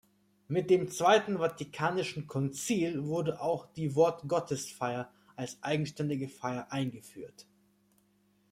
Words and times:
Mit 0.47 0.71
dem 0.71 0.89
Zweiten 0.89 1.37
Vatikanischen 1.37 2.25
Konzil 2.25 3.05
wurde 3.05 3.39
auch 3.39 3.67
die 3.67 3.93
Wort-Gottes-Feier 3.93 5.13
als 5.35 5.61
eigenständige 5.61 6.27
Feier 6.27 6.71
eingeführt. 6.71 7.45